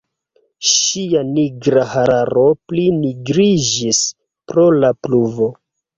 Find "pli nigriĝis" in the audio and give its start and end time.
2.71-4.01